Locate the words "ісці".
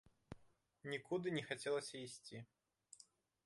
2.07-2.37